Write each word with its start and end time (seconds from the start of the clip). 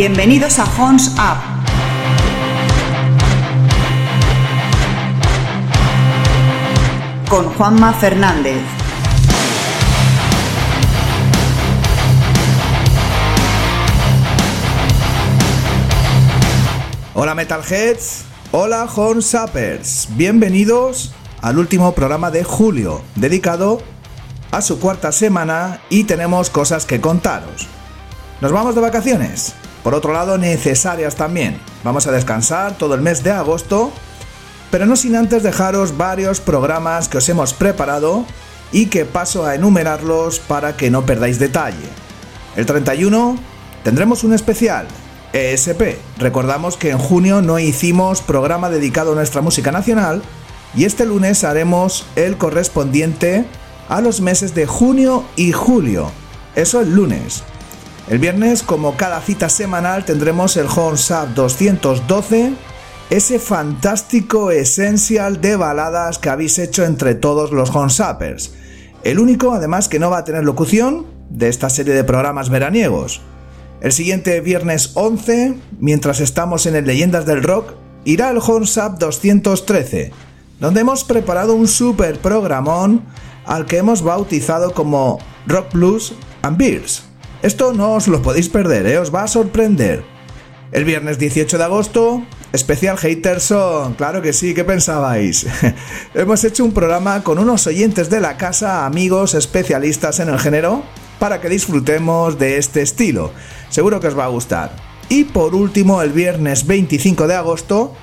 Bienvenidos 0.00 0.58
a 0.58 0.64
Horns 0.64 1.08
Up. 1.18 1.36
Con 7.28 7.50
Juanma 7.50 7.92
Fernández. 7.92 8.62
Hola 17.12 17.34
Metalheads, 17.34 18.24
hola 18.52 18.88
Horns 18.96 19.34
Uppers, 19.34 20.08
bienvenidos 20.16 21.12
al 21.42 21.58
último 21.58 21.92
programa 21.92 22.30
de 22.30 22.42
julio, 22.42 23.02
dedicado 23.16 23.82
a 24.50 24.62
su 24.62 24.80
cuarta 24.80 25.12
semana 25.12 25.82
y 25.90 26.04
tenemos 26.04 26.48
cosas 26.48 26.86
que 26.86 27.02
contaros. 27.02 27.68
¿Nos 28.40 28.50
vamos 28.50 28.74
de 28.74 28.80
vacaciones? 28.80 29.59
Por 29.82 29.94
otro 29.94 30.12
lado, 30.12 30.38
necesarias 30.38 31.16
también. 31.16 31.58
Vamos 31.84 32.06
a 32.06 32.12
descansar 32.12 32.76
todo 32.76 32.94
el 32.94 33.00
mes 33.00 33.22
de 33.22 33.30
agosto, 33.30 33.90
pero 34.70 34.86
no 34.86 34.96
sin 34.96 35.16
antes 35.16 35.42
dejaros 35.42 35.96
varios 35.96 36.40
programas 36.40 37.08
que 37.08 37.18
os 37.18 37.28
hemos 37.28 37.54
preparado 37.54 38.24
y 38.72 38.86
que 38.86 39.04
paso 39.04 39.46
a 39.46 39.54
enumerarlos 39.54 40.38
para 40.38 40.76
que 40.76 40.90
no 40.90 41.06
perdáis 41.06 41.38
detalle. 41.38 41.88
El 42.56 42.66
31 42.66 43.38
tendremos 43.82 44.22
un 44.22 44.32
especial, 44.32 44.86
ESP. 45.32 45.98
Recordamos 46.18 46.76
que 46.76 46.90
en 46.90 46.98
junio 46.98 47.42
no 47.42 47.58
hicimos 47.58 48.20
programa 48.20 48.68
dedicado 48.68 49.12
a 49.12 49.14
nuestra 49.14 49.40
música 49.40 49.72
nacional 49.72 50.22
y 50.74 50.84
este 50.84 51.06
lunes 51.06 51.42
haremos 51.44 52.06
el 52.16 52.36
correspondiente 52.36 53.44
a 53.88 54.00
los 54.00 54.20
meses 54.20 54.54
de 54.54 54.66
junio 54.66 55.24
y 55.36 55.52
julio. 55.52 56.12
Eso 56.54 56.80
el 56.80 56.94
lunes. 56.94 57.42
El 58.10 58.18
viernes, 58.18 58.64
como 58.64 58.96
cada 58.96 59.20
cita 59.20 59.48
semanal, 59.48 60.04
tendremos 60.04 60.56
el 60.56 60.66
Horns 60.66 61.12
Up 61.12 61.32
212, 61.32 62.54
ese 63.08 63.38
fantástico 63.38 64.50
esencial 64.50 65.40
de 65.40 65.54
baladas 65.54 66.18
que 66.18 66.28
habéis 66.28 66.58
hecho 66.58 66.84
entre 66.84 67.14
todos 67.14 67.52
los 67.52 67.70
Horns 67.70 68.00
Uppers. 68.00 68.52
El 69.04 69.20
único, 69.20 69.52
además, 69.52 69.88
que 69.88 70.00
no 70.00 70.10
va 70.10 70.18
a 70.18 70.24
tener 70.24 70.42
locución 70.42 71.06
de 71.28 71.48
esta 71.48 71.70
serie 71.70 71.94
de 71.94 72.02
programas 72.02 72.50
veraniegos. 72.50 73.20
El 73.80 73.92
siguiente 73.92 74.40
viernes 74.40 74.90
11, 74.94 75.54
mientras 75.78 76.18
estamos 76.18 76.66
en 76.66 76.74
el 76.74 76.86
Leyendas 76.86 77.26
del 77.26 77.44
Rock, 77.44 77.74
irá 78.04 78.30
el 78.30 78.38
Horns 78.38 78.76
Up 78.76 78.98
213, 78.98 80.10
donde 80.58 80.80
hemos 80.80 81.04
preparado 81.04 81.54
un 81.54 81.68
super 81.68 82.18
programón 82.18 83.04
al 83.46 83.66
que 83.66 83.76
hemos 83.76 84.02
bautizado 84.02 84.74
como 84.74 85.20
Rock 85.46 85.72
Blues 85.74 86.12
and 86.42 86.56
Beers. 86.58 87.09
Esto 87.42 87.72
no 87.72 87.94
os 87.94 88.06
lo 88.06 88.20
podéis 88.20 88.50
perder, 88.50 88.86
¿eh? 88.86 88.98
os 88.98 89.14
va 89.14 89.22
a 89.22 89.28
sorprender. 89.28 90.04
El 90.72 90.84
viernes 90.84 91.18
18 91.18 91.56
de 91.56 91.64
agosto, 91.64 92.22
especial 92.52 92.98
Haterson, 93.02 93.94
claro 93.94 94.20
que 94.20 94.34
sí, 94.34 94.52
¿qué 94.52 94.62
pensabais? 94.62 95.46
Hemos 96.14 96.44
hecho 96.44 96.66
un 96.66 96.72
programa 96.72 97.24
con 97.24 97.38
unos 97.38 97.66
oyentes 97.66 98.10
de 98.10 98.20
la 98.20 98.36
casa, 98.36 98.84
amigos 98.84 99.32
especialistas 99.32 100.20
en 100.20 100.28
el 100.28 100.38
género, 100.38 100.82
para 101.18 101.40
que 101.40 101.48
disfrutemos 101.48 102.38
de 102.38 102.58
este 102.58 102.82
estilo. 102.82 103.32
Seguro 103.70 104.00
que 104.00 104.08
os 104.08 104.18
va 104.18 104.26
a 104.26 104.28
gustar. 104.28 104.72
Y 105.08 105.24
por 105.24 105.54
último, 105.54 106.02
el 106.02 106.10
viernes 106.10 106.66
25 106.66 107.26
de 107.26 107.36
agosto, 107.36 107.94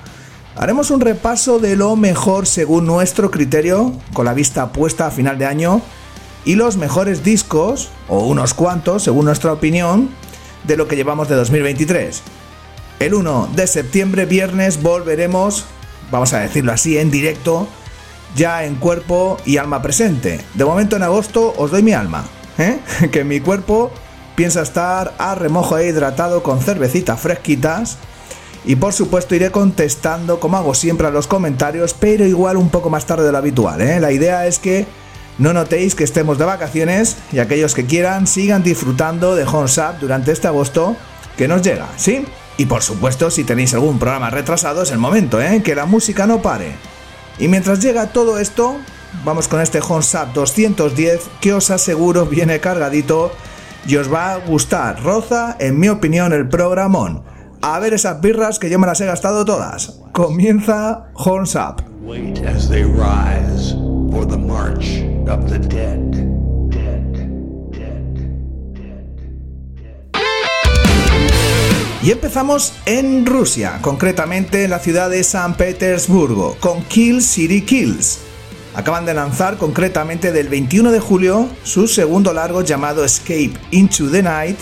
haremos 0.56 0.90
un 0.90 1.00
repaso 1.00 1.60
de 1.60 1.76
lo 1.76 1.94
mejor 1.94 2.48
según 2.48 2.86
nuestro 2.86 3.30
criterio, 3.30 3.92
con 4.12 4.24
la 4.24 4.34
vista 4.34 4.72
puesta 4.72 5.06
a 5.06 5.10
final 5.12 5.38
de 5.38 5.46
año, 5.46 5.80
y 6.44 6.54
los 6.54 6.76
mejores 6.76 7.24
discos, 7.24 7.90
o 8.08 8.20
unos 8.26 8.54
cuantos, 8.54 9.02
según 9.02 9.26
nuestra 9.26 9.52
opinión, 9.52 10.10
de 10.64 10.76
lo 10.76 10.88
que 10.88 10.96
llevamos 10.96 11.28
de 11.28 11.36
2023. 11.36 12.22
El 13.00 13.14
1 13.14 13.50
de 13.54 13.66
septiembre, 13.66 14.26
viernes, 14.26 14.82
volveremos, 14.82 15.64
vamos 16.10 16.32
a 16.32 16.40
decirlo 16.40 16.72
así, 16.72 16.98
en 16.98 17.10
directo, 17.10 17.68
ya 18.36 18.64
en 18.64 18.76
cuerpo 18.76 19.36
y 19.44 19.56
alma 19.56 19.82
presente. 19.82 20.40
De 20.54 20.64
momento 20.64 20.96
en 20.96 21.02
agosto 21.02 21.54
os 21.56 21.70
doy 21.70 21.82
mi 21.82 21.92
alma, 21.92 22.24
¿eh? 22.58 22.78
que 23.12 23.24
mi 23.24 23.40
cuerpo 23.40 23.90
piensa 24.34 24.62
estar 24.62 25.14
a 25.18 25.34
remojo 25.34 25.78
e 25.78 25.88
hidratado 25.88 26.42
con 26.42 26.60
cervecitas 26.60 27.20
fresquitas. 27.20 27.98
Y 28.64 28.76
por 28.76 28.92
supuesto 28.92 29.34
iré 29.34 29.50
contestando 29.50 30.40
como 30.40 30.56
hago 30.56 30.74
siempre 30.74 31.06
a 31.06 31.10
los 31.10 31.26
comentarios, 31.26 31.94
pero 31.94 32.26
igual 32.26 32.56
un 32.56 32.68
poco 32.68 32.90
más 32.90 33.06
tarde 33.06 33.24
de 33.24 33.32
lo 33.32 33.38
habitual. 33.38 33.80
¿eh? 33.80 33.98
La 34.00 34.12
idea 34.12 34.46
es 34.46 34.58
que 34.58 34.86
no 35.38 35.52
notéis 35.52 35.94
que 35.94 36.04
estemos 36.04 36.36
de 36.38 36.44
vacaciones 36.44 37.16
y 37.32 37.38
aquellos 37.38 37.74
que 37.74 37.86
quieran 37.86 38.26
sigan 38.26 38.62
disfrutando 38.62 39.36
de 39.36 39.44
Up 39.44 40.00
durante 40.00 40.32
este 40.32 40.48
agosto 40.48 40.96
que 41.36 41.48
nos 41.48 41.62
llega, 41.62 41.86
¿sí? 41.96 42.26
Y 42.56 42.66
por 42.66 42.82
supuesto, 42.82 43.30
si 43.30 43.44
tenéis 43.44 43.72
algún 43.74 44.00
programa 44.00 44.30
retrasado, 44.30 44.82
es 44.82 44.90
el 44.90 44.98
momento, 44.98 45.40
¿eh? 45.40 45.62
Que 45.62 45.76
la 45.76 45.86
música 45.86 46.26
no 46.26 46.42
pare. 46.42 46.72
Y 47.38 47.46
mientras 47.46 47.80
llega 47.80 48.08
todo 48.08 48.40
esto, 48.40 48.76
vamos 49.24 49.46
con 49.46 49.60
este 49.60 49.78
Up 49.78 50.32
210 50.34 51.20
que 51.40 51.52
os 51.52 51.70
aseguro 51.70 52.26
viene 52.26 52.58
cargadito 52.58 53.30
y 53.86 53.96
os 53.96 54.12
va 54.12 54.32
a 54.32 54.36
gustar. 54.38 55.02
Roza, 55.02 55.56
en 55.60 55.78
mi 55.78 55.88
opinión, 55.88 56.32
el 56.32 56.48
programón. 56.48 57.22
A 57.62 57.78
ver 57.78 57.94
esas 57.94 58.20
birras 58.20 58.58
que 58.58 58.70
yo 58.70 58.78
me 58.78 58.86
las 58.86 59.00
he 59.00 59.06
gastado 59.06 59.44
todas. 59.44 60.00
Comienza 60.12 61.06
Horns 61.14 61.54
Up. 61.54 61.84
Y 72.08 72.10
empezamos 72.10 72.72
en 72.86 73.26
Rusia, 73.26 73.80
concretamente 73.82 74.64
en 74.64 74.70
la 74.70 74.78
ciudad 74.78 75.10
de 75.10 75.22
San 75.22 75.58
Petersburgo, 75.58 76.56
con 76.60 76.82
Kill 76.84 77.22
City 77.22 77.60
Kills. 77.60 78.20
Acaban 78.74 79.04
de 79.04 79.12
lanzar 79.12 79.58
concretamente 79.58 80.32
del 80.32 80.48
21 80.48 80.90
de 80.92 81.00
julio 81.00 81.48
su 81.64 81.86
segundo 81.86 82.32
largo 82.32 82.62
llamado 82.62 83.04
Escape 83.04 83.52
into 83.72 84.10
the 84.10 84.22
Night, 84.22 84.56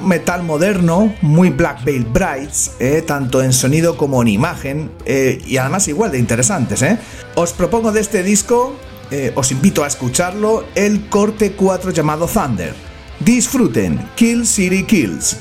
metal 0.00 0.42
moderno, 0.44 1.14
muy 1.20 1.50
Black 1.50 1.84
Veil 1.84 2.04
Brights, 2.06 2.76
eh, 2.78 3.02
tanto 3.06 3.42
en 3.42 3.52
sonido 3.52 3.98
como 3.98 4.22
en 4.22 4.28
imagen, 4.28 4.90
eh, 5.04 5.42
y 5.44 5.58
además 5.58 5.88
igual 5.88 6.12
de 6.12 6.18
interesantes. 6.18 6.80
Eh. 6.80 6.98
Os 7.34 7.52
propongo 7.52 7.92
de 7.92 8.00
este 8.00 8.22
disco 8.22 8.74
eh, 9.10 9.32
os 9.34 9.50
invito 9.50 9.84
a 9.84 9.86
escucharlo, 9.86 10.64
el 10.74 11.08
corte 11.08 11.52
4 11.52 11.90
llamado 11.90 12.26
Thunder. 12.26 12.74
Disfruten, 13.20 14.10
Kill 14.16 14.46
City 14.46 14.84
Kills. 14.84 15.38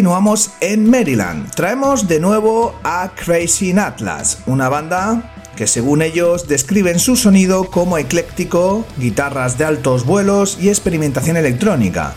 Continuamos 0.00 0.52
en 0.60 0.88
Maryland. 0.88 1.50
Traemos 1.54 2.08
de 2.08 2.20
nuevo 2.20 2.74
a 2.82 3.12
Crazy 3.14 3.78
Atlas, 3.78 4.38
una 4.46 4.70
banda 4.70 5.34
que 5.56 5.66
según 5.66 6.00
ellos 6.00 6.48
describen 6.48 6.98
su 6.98 7.16
sonido 7.16 7.70
como 7.70 7.98
ecléctico, 7.98 8.86
guitarras 8.96 9.58
de 9.58 9.66
altos 9.66 10.06
vuelos 10.06 10.56
y 10.58 10.70
experimentación 10.70 11.36
electrónica. 11.36 12.14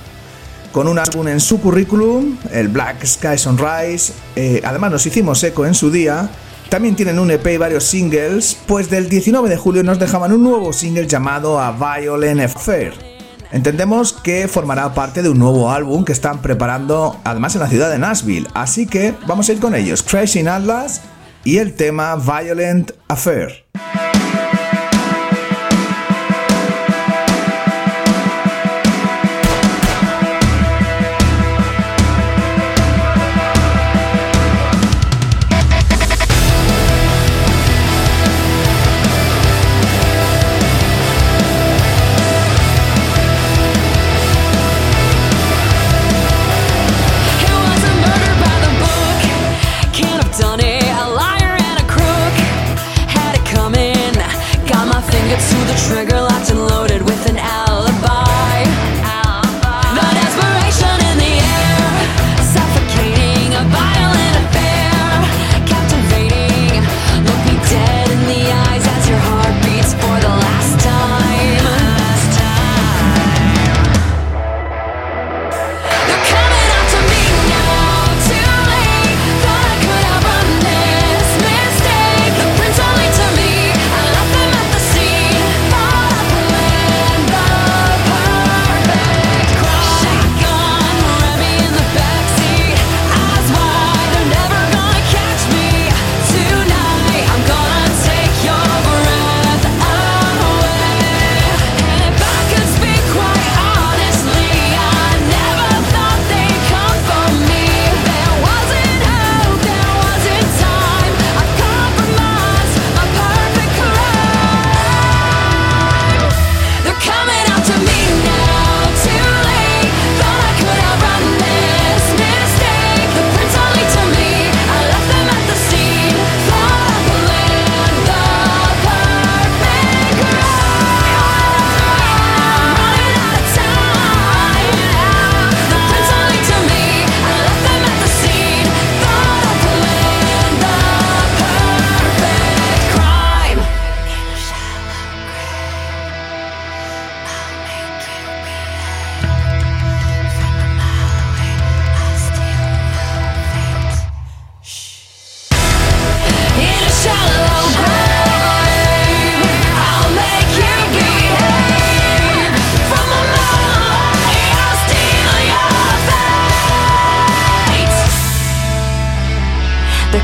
Con 0.71 0.87
un 0.87 0.97
álbum 0.97 1.27
en 1.27 1.41
su 1.41 1.59
currículum, 1.59 2.37
el 2.53 2.69
Black 2.69 3.05
Sky 3.05 3.37
Sunrise, 3.37 4.13
eh, 4.37 4.61
además 4.63 4.91
nos 4.91 5.05
hicimos 5.05 5.43
eco 5.43 5.65
en 5.65 5.73
su 5.73 5.91
día, 5.91 6.29
también 6.69 6.95
tienen 6.95 7.19
un 7.19 7.31
EP 7.31 7.45
y 7.47 7.57
varios 7.57 7.83
singles, 7.83 8.57
pues 8.65 8.89
del 8.89 9.09
19 9.09 9.49
de 9.49 9.57
julio 9.57 9.83
nos 9.83 9.99
dejaban 9.99 10.31
un 10.31 10.41
nuevo 10.41 10.71
single 10.71 11.05
llamado 11.05 11.59
A 11.59 11.73
Violent 11.73 12.39
Affair. 12.39 13.12
Entendemos 13.53 14.13
que 14.13 14.47
formará 14.47 14.95
parte 14.95 15.21
de 15.21 15.29
un 15.29 15.37
nuevo 15.37 15.69
álbum 15.69 16.05
que 16.05 16.11
están 16.11 16.41
preparando 16.41 17.21
además 17.23 17.53
en 17.53 17.61
la 17.61 17.67
ciudad 17.67 17.91
de 17.91 17.99
Nashville, 17.99 18.47
así 18.55 18.87
que 18.87 19.13
vamos 19.27 19.47
a 19.47 19.53
ir 19.53 19.59
con 19.59 19.75
ellos, 19.75 20.01
Crashing 20.01 20.47
Atlas 20.47 21.01
y 21.43 21.59
el 21.59 21.75
tema 21.75 22.15
Violent 22.15 22.93
Affair. 23.07 23.63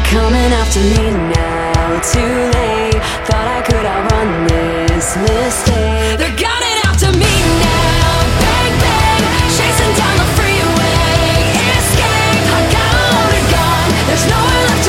coming 0.09 0.51
after 0.57 0.81
me 0.81 1.13
now. 1.29 2.01
Too 2.01 2.35
late. 2.57 2.97
Thought 3.29 3.47
I 3.57 3.61
could 3.61 3.85
outrun 3.85 4.29
this 4.49 5.13
mistake. 5.21 6.17
They're 6.17 6.33
gunning 6.33 6.77
after 6.89 7.13
me 7.13 7.33
now. 7.61 8.09
Bang 8.41 8.73
bang, 8.81 9.23
chasing 9.53 9.93
down 10.01 10.15
the 10.17 10.29
freeway. 10.33 11.45
Escape. 11.77 12.45
I 12.57 12.61
got 12.73 12.89
a 12.89 13.05
loaded 13.13 13.45
gun. 13.53 13.85
There's 14.09 14.25
nowhere 14.33 14.61
left 14.69 14.88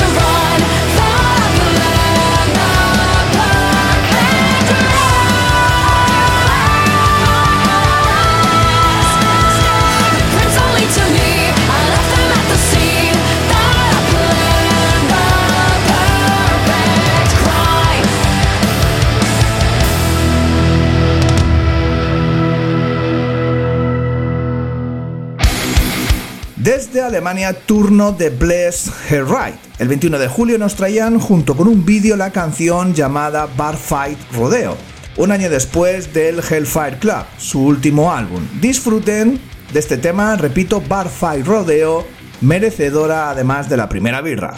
Alemania 26.99 27.53
turno 27.53 28.11
de 28.11 28.29
Bless 28.29 28.91
Her 29.09 29.23
Right. 29.25 29.55
El 29.79 29.87
21 29.87 30.19
de 30.19 30.27
julio 30.27 30.57
nos 30.57 30.75
traían 30.75 31.19
junto 31.19 31.55
con 31.55 31.69
un 31.69 31.85
vídeo 31.85 32.17
la 32.17 32.31
canción 32.31 32.93
llamada 32.93 33.47
Bar 33.55 33.77
Fight 33.77 34.17
Rodeo, 34.33 34.75
un 35.15 35.31
año 35.31 35.49
después 35.49 36.13
del 36.13 36.39
Hellfire 36.39 36.97
Club, 36.99 37.23
su 37.37 37.63
último 37.65 38.11
álbum. 38.11 38.45
Disfruten 38.59 39.39
de 39.71 39.79
este 39.79 39.97
tema, 39.97 40.35
repito, 40.35 40.81
Bar 40.81 41.07
Fight 41.07 41.45
Rodeo, 41.45 42.05
merecedora 42.41 43.29
además 43.29 43.69
de 43.69 43.77
la 43.77 43.87
primera 43.87 44.21
birra. 44.21 44.55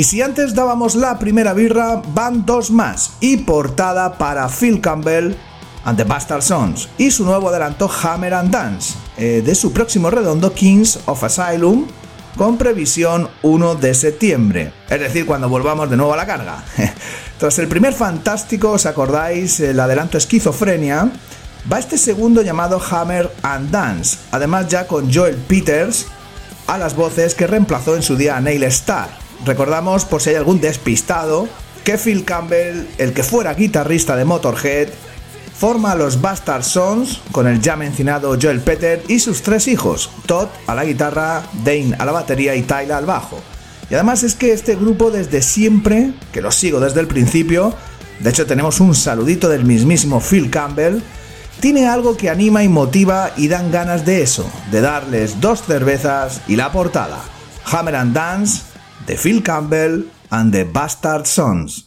Y 0.00 0.04
si 0.04 0.22
antes 0.22 0.54
dábamos 0.54 0.94
la 0.94 1.18
primera 1.18 1.52
birra, 1.52 2.00
van 2.14 2.46
dos 2.46 2.70
más 2.70 3.18
y 3.20 3.36
portada 3.36 4.16
para 4.16 4.48
Phil 4.48 4.80
Campbell 4.80 5.36
and 5.84 5.98
the 5.98 6.04
Bastard 6.04 6.40
Sons 6.40 6.88
y 6.96 7.10
su 7.10 7.26
nuevo 7.26 7.50
adelanto 7.50 7.90
Hammer 8.02 8.32
and 8.32 8.50
Dance 8.50 8.94
eh, 9.18 9.42
de 9.44 9.54
su 9.54 9.74
próximo 9.74 10.08
redondo 10.08 10.54
Kings 10.54 11.00
of 11.04 11.22
Asylum 11.22 11.86
con 12.38 12.56
previsión 12.56 13.28
1 13.42 13.74
de 13.74 13.92
septiembre, 13.92 14.72
es 14.88 15.00
decir, 15.00 15.26
cuando 15.26 15.50
volvamos 15.50 15.90
de 15.90 15.98
nuevo 15.98 16.14
a 16.14 16.16
la 16.16 16.24
carga. 16.24 16.64
Tras 17.38 17.58
el 17.58 17.68
primer 17.68 17.92
fantástico, 17.92 18.70
¿os 18.70 18.86
acordáis? 18.86 19.60
El 19.60 19.78
adelanto 19.78 20.16
Esquizofrenia, 20.16 21.12
va 21.70 21.78
este 21.78 21.98
segundo 21.98 22.40
llamado 22.40 22.80
Hammer 22.90 23.30
and 23.42 23.70
Dance, 23.70 24.16
además 24.30 24.66
ya 24.68 24.86
con 24.86 25.12
Joel 25.12 25.36
Peters 25.36 26.06
a 26.68 26.78
las 26.78 26.96
voces 26.96 27.34
que 27.34 27.46
reemplazó 27.46 27.96
en 27.96 28.02
su 28.02 28.16
día 28.16 28.38
a 28.38 28.40
Neil 28.40 28.62
Starr. 28.62 29.19
Recordamos, 29.44 30.04
por 30.04 30.20
si 30.22 30.30
hay 30.30 30.36
algún 30.36 30.60
despistado, 30.60 31.48
que 31.84 31.96
Phil 31.96 32.24
Campbell, 32.24 32.86
el 32.98 33.12
que 33.12 33.22
fuera 33.22 33.54
guitarrista 33.54 34.16
de 34.16 34.24
Motorhead, 34.24 34.88
forma 35.56 35.94
los 35.94 36.20
Bastard 36.20 36.62
Sons 36.62 37.20
con 37.32 37.46
el 37.46 37.60
ya 37.60 37.76
mencionado 37.76 38.36
Joel 38.40 38.60
Peter 38.60 39.02
y 39.08 39.18
sus 39.18 39.42
tres 39.42 39.68
hijos, 39.68 40.10
Todd 40.26 40.48
a 40.66 40.74
la 40.74 40.84
guitarra, 40.84 41.42
Dane 41.64 41.94
a 41.98 42.04
la 42.04 42.12
batería 42.12 42.54
y 42.54 42.62
Tyler 42.62 42.92
al 42.92 43.06
bajo. 43.06 43.38
Y 43.90 43.94
además 43.94 44.22
es 44.22 44.34
que 44.34 44.52
este 44.52 44.76
grupo 44.76 45.10
desde 45.10 45.42
siempre, 45.42 46.12
que 46.32 46.40
lo 46.40 46.52
sigo 46.52 46.80
desde 46.80 47.00
el 47.00 47.08
principio, 47.08 47.74
de 48.20 48.30
hecho 48.30 48.46
tenemos 48.46 48.80
un 48.80 48.94
saludito 48.94 49.48
del 49.48 49.64
mismísimo 49.64 50.20
Phil 50.20 50.50
Campbell, 50.50 51.00
tiene 51.60 51.86
algo 51.86 52.16
que 52.16 52.30
anima 52.30 52.62
y 52.62 52.68
motiva 52.68 53.32
y 53.36 53.48
dan 53.48 53.70
ganas 53.70 54.06
de 54.06 54.22
eso, 54.22 54.50
de 54.70 54.80
darles 54.80 55.40
dos 55.40 55.62
cervezas 55.62 56.40
y 56.48 56.56
la 56.56 56.72
portada. 56.72 57.18
Hammer 57.70 57.96
and 57.96 58.14
Dance 58.14 58.69
de 59.06 59.16
Phil 59.16 59.42
Campbell 59.42 60.04
and 60.30 60.52
the 60.52 60.64
Bastard 60.64 61.26
Sons. 61.26 61.84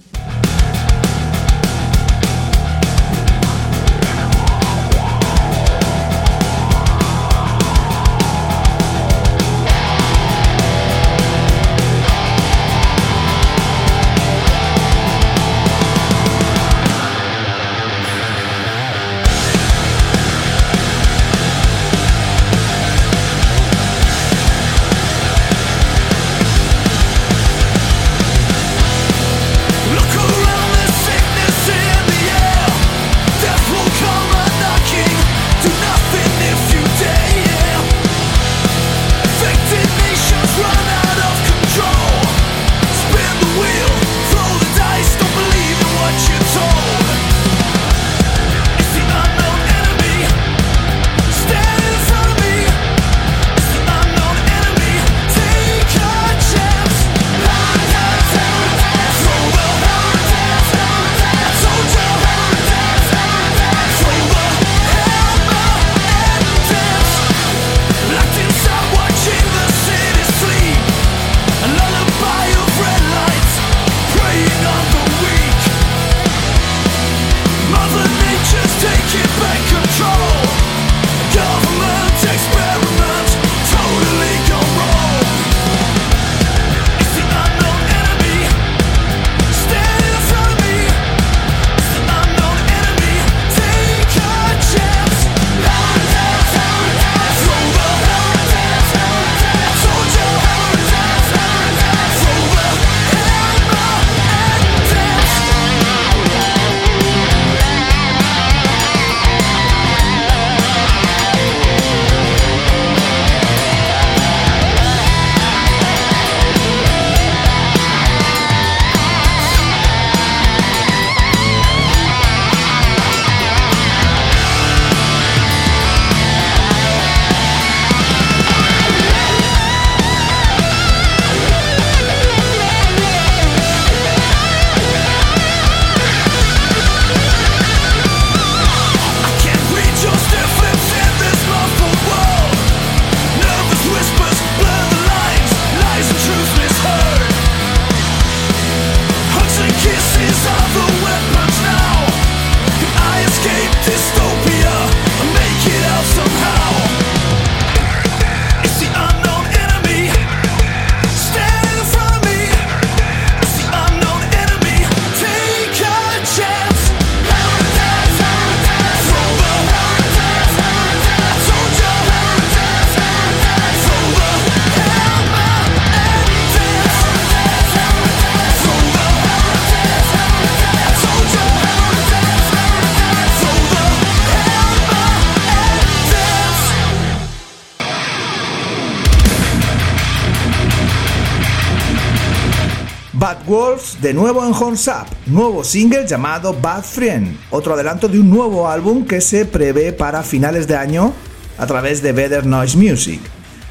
De 194.04 194.14
nuevo 194.14 194.46
en 194.46 194.54
Horns 194.54 194.90
Up, 194.90 195.08
nuevo 195.28 195.64
single 195.64 196.06
llamado 196.06 196.54
Bad 196.54 196.84
Friend, 196.84 197.38
otro 197.52 197.74
adelanto 197.74 198.10
de 198.10 198.20
un 198.20 198.30
nuevo 198.30 198.68
álbum 198.68 199.06
que 199.06 199.22
se 199.22 199.46
prevé 199.46 199.94
para 199.94 200.24
finales 200.24 200.68
de 200.68 200.76
año 200.76 201.14
a 201.58 201.66
través 201.68 202.02
de 202.02 202.12
Better 202.12 202.46
Noise 202.46 202.78
Music. 202.78 203.22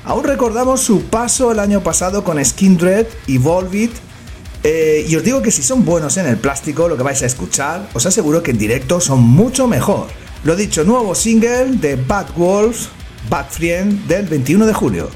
Aún 0.04 0.24
recordamos 0.24 0.80
su 0.80 1.02
paso 1.02 1.52
el 1.52 1.58
año 1.58 1.82
pasado 1.82 2.24
con 2.24 2.42
Skin 2.42 2.78
Dread 2.78 3.06
y 3.26 3.36
Volvit. 3.36 3.92
Eh, 4.64 5.04
y 5.06 5.14
os 5.16 5.22
digo 5.22 5.42
que 5.42 5.50
si 5.50 5.62
son 5.62 5.84
buenos 5.84 6.16
en 6.16 6.24
el 6.24 6.38
plástico, 6.38 6.88
lo 6.88 6.96
que 6.96 7.02
vais 7.02 7.22
a 7.22 7.26
escuchar, 7.26 7.90
os 7.92 8.06
aseguro 8.06 8.42
que 8.42 8.52
en 8.52 8.58
directo 8.58 9.02
son 9.02 9.22
mucho 9.22 9.68
mejor. 9.68 10.06
Lo 10.44 10.56
dicho, 10.56 10.82
nuevo 10.82 11.14
single 11.14 11.72
de 11.72 11.96
Bad 11.96 12.28
Wolves, 12.36 12.88
Bad 13.28 13.50
Friend, 13.50 14.06
del 14.06 14.26
21 14.28 14.64
de 14.64 14.72
julio. 14.72 15.10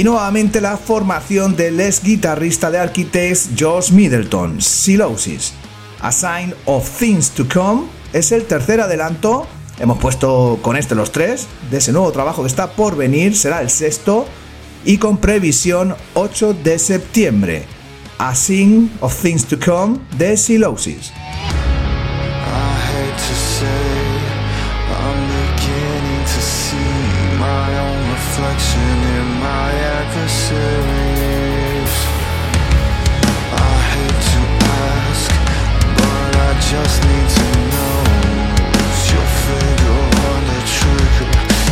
Y 0.00 0.04
nuevamente 0.04 0.62
la 0.62 0.78
formación 0.78 1.56
del 1.56 1.78
ex 1.78 2.02
guitarrista 2.02 2.70
de 2.70 2.78
Architects 2.78 3.50
Josh 3.58 3.90
Middleton, 3.90 4.58
Silosis. 4.58 5.52
A 6.00 6.10
Sign 6.10 6.54
of 6.64 6.88
Things 6.98 7.28
to 7.32 7.44
Come 7.52 7.82
es 8.14 8.32
el 8.32 8.44
tercer 8.44 8.80
adelanto, 8.80 9.46
hemos 9.78 9.98
puesto 9.98 10.58
con 10.62 10.78
este 10.78 10.94
los 10.94 11.12
tres, 11.12 11.48
de 11.70 11.76
ese 11.76 11.92
nuevo 11.92 12.10
trabajo 12.12 12.40
que 12.40 12.48
está 12.48 12.70
por 12.72 12.96
venir, 12.96 13.36
será 13.36 13.60
el 13.60 13.68
sexto 13.68 14.24
y 14.86 14.96
con 14.96 15.18
previsión 15.18 15.94
8 16.14 16.54
de 16.54 16.78
septiembre. 16.78 17.66
A 18.16 18.34
Sign 18.34 18.90
of 19.00 19.14
Things 19.20 19.44
to 19.44 19.58
Come 19.62 19.98
de 20.16 20.38
Silosis. 20.38 21.12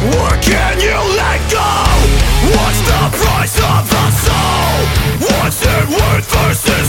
Where 0.09 0.39
can 0.41 0.81
you 0.81 0.99
let 1.21 1.41
go? 1.53 1.69
What's 2.57 2.81
the 2.89 3.03
price 3.13 3.57
of 3.61 3.83
the 3.93 4.07
soul? 4.25 4.69
It 5.61 5.89
worth 5.89 6.29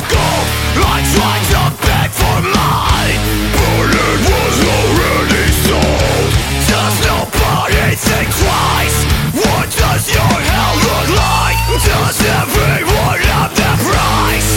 gold? 0.08 0.48
I 0.80 1.04
tried 1.16 1.46
to 1.52 1.64
beg 1.84 2.10
for 2.12 2.40
mine, 2.54 3.20
but 3.56 3.92
it 3.92 4.20
was 4.24 4.58
already 4.72 5.48
sold. 5.68 6.32
Does 6.70 6.96
nobody 7.08 7.96
think 7.96 8.28
twice? 8.40 8.98
What 9.36 9.68
does 9.74 10.04
your 10.12 10.36
hell 10.50 10.76
look 10.80 11.10
like? 11.18 11.60
Does 11.84 12.18
everyone 12.24 13.20
have 13.32 13.52
that 13.56 13.78
price? 13.84 14.52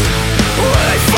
If 0.94 1.11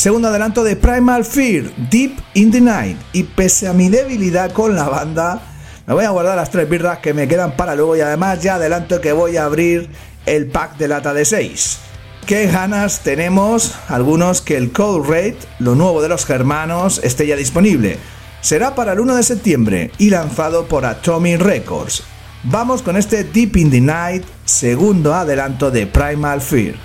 Segundo 0.00 0.28
adelanto 0.28 0.64
de 0.64 0.76
Primal 0.76 1.26
Fear, 1.26 1.64
Deep 1.90 2.18
in 2.32 2.50
the 2.50 2.58
Night. 2.62 2.96
Y 3.12 3.24
pese 3.24 3.68
a 3.68 3.74
mi 3.74 3.90
debilidad 3.90 4.50
con 4.50 4.74
la 4.74 4.88
banda, 4.88 5.42
me 5.86 5.92
voy 5.92 6.06
a 6.06 6.08
guardar 6.08 6.36
las 6.36 6.50
tres 6.50 6.66
birras 6.70 7.00
que 7.00 7.12
me 7.12 7.28
quedan 7.28 7.54
para 7.54 7.74
luego 7.74 7.94
y 7.98 8.00
además 8.00 8.42
ya 8.42 8.54
adelanto 8.54 9.02
que 9.02 9.12
voy 9.12 9.36
a 9.36 9.44
abrir 9.44 9.90
el 10.24 10.46
pack 10.46 10.78
de 10.78 10.88
lata 10.88 11.12
de 11.12 11.26
6. 11.26 11.80
Qué 12.24 12.46
ganas 12.46 13.00
tenemos 13.00 13.74
algunos 13.88 14.40
que 14.40 14.56
el 14.56 14.72
Cold 14.72 15.04
Rate, 15.04 15.40
lo 15.58 15.74
nuevo 15.74 16.00
de 16.00 16.08
los 16.08 16.24
germanos, 16.24 17.02
esté 17.04 17.26
ya 17.26 17.36
disponible. 17.36 17.98
Será 18.40 18.74
para 18.74 18.94
el 18.94 19.00
1 19.00 19.16
de 19.16 19.22
septiembre 19.22 19.90
y 19.98 20.08
lanzado 20.08 20.64
por 20.64 20.86
Atomic 20.86 21.42
Records. 21.42 22.04
Vamos 22.44 22.80
con 22.80 22.96
este 22.96 23.22
Deep 23.22 23.54
in 23.58 23.70
the 23.70 23.82
Night, 23.82 24.24
segundo 24.46 25.14
adelanto 25.14 25.70
de 25.70 25.86
Primal 25.86 26.40
Fear. 26.40 26.76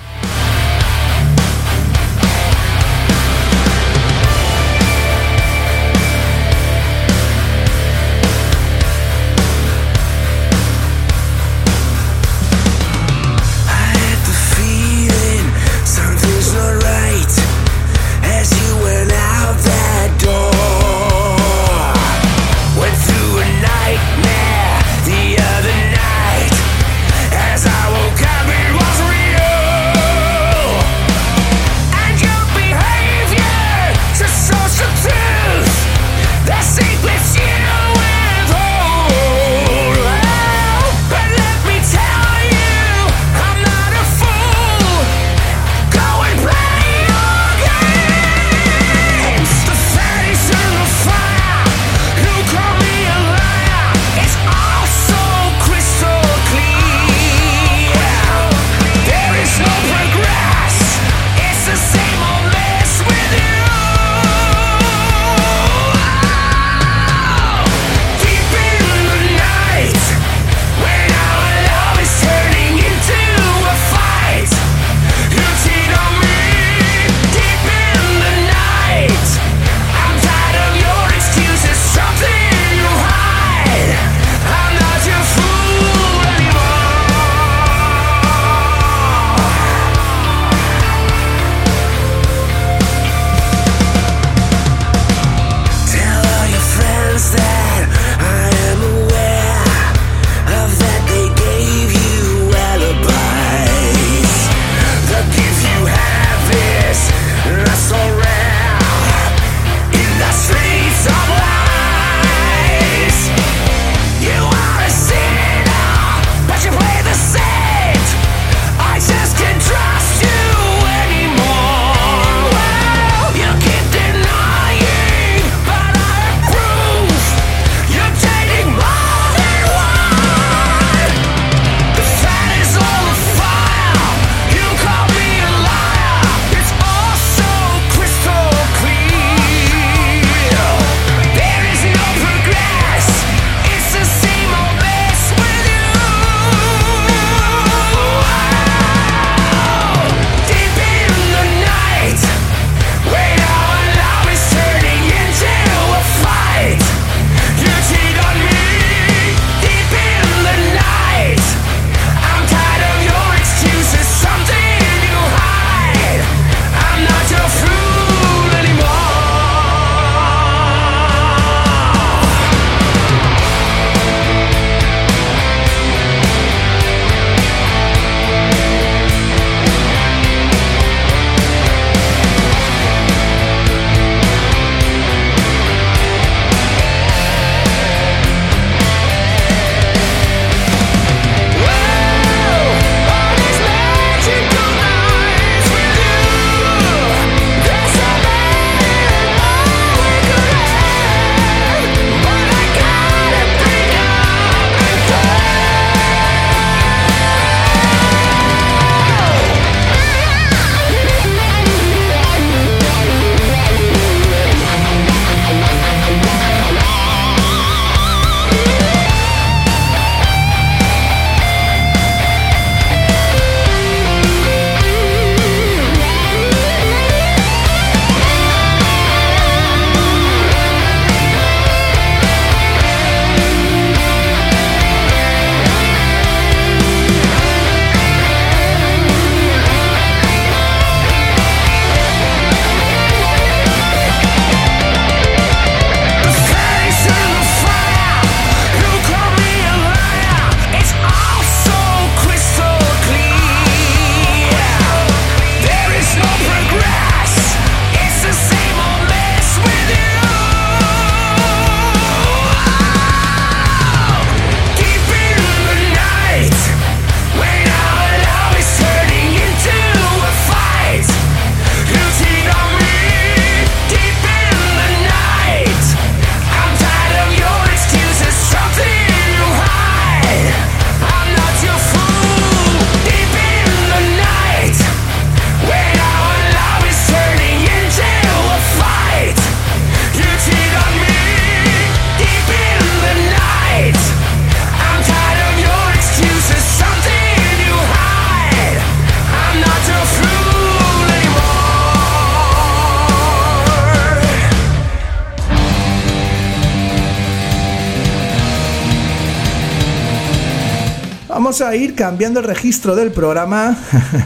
A 311.61 311.73
ir 311.73 311.95
cambiando 311.95 312.41
el 312.41 312.45
registro 312.45 312.95
del 312.97 313.11
programa. 313.11 313.77